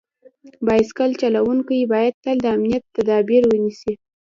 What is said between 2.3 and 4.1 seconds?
د امنیت تدابیر ونیسي.